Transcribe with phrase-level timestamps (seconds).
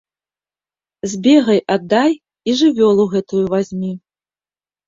[1.11, 2.11] Збегай, аддай
[2.49, 3.93] і жывёлу гэтую вазьмі.